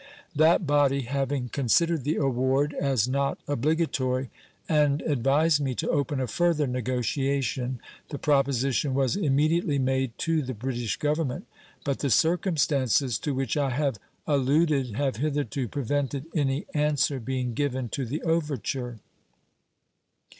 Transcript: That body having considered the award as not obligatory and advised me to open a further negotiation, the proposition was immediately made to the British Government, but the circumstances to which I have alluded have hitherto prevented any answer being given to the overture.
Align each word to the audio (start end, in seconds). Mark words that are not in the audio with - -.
That 0.35 0.65
body 0.65 1.01
having 1.01 1.49
considered 1.49 2.03
the 2.05 2.15
award 2.15 2.73
as 2.73 3.07
not 3.07 3.37
obligatory 3.47 4.31
and 4.67 4.99
advised 5.03 5.61
me 5.61 5.75
to 5.75 5.91
open 5.91 6.19
a 6.19 6.25
further 6.25 6.65
negotiation, 6.65 7.79
the 8.09 8.17
proposition 8.17 8.95
was 8.95 9.15
immediately 9.15 9.77
made 9.77 10.17
to 10.17 10.41
the 10.41 10.55
British 10.55 10.97
Government, 10.97 11.45
but 11.83 11.99
the 11.99 12.09
circumstances 12.09 13.19
to 13.19 13.35
which 13.35 13.55
I 13.55 13.69
have 13.69 13.99
alluded 14.25 14.95
have 14.95 15.17
hitherto 15.17 15.67
prevented 15.67 16.25
any 16.33 16.65
answer 16.73 17.19
being 17.19 17.53
given 17.53 17.87
to 17.89 18.03
the 18.03 18.23
overture. 18.23 18.97